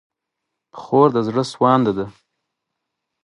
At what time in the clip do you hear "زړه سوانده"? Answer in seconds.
1.27-1.91